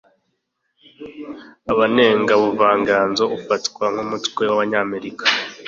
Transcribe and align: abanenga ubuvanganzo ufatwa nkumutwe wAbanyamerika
abanenga 1.71 2.33
ubuvanganzo 2.41 3.23
ufatwa 3.37 3.85
nkumutwe 3.93 4.41
wAbanyamerika 4.49 5.23